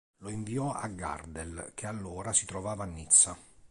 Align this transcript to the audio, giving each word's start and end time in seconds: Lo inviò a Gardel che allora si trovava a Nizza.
Lo 0.21 0.29
inviò 0.29 0.73
a 0.73 0.87
Gardel 0.87 1.73
che 1.75 1.85
allora 1.85 2.33
si 2.33 2.47
trovava 2.47 2.85
a 2.85 2.87
Nizza. 2.87 3.37